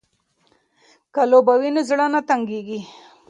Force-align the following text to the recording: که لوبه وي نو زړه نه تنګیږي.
که 1.13 1.21
لوبه 1.31 1.53
وي 1.59 1.69
نو 1.75 1.81
زړه 1.89 2.05
نه 2.13 2.21
تنګیږي. 2.29 2.79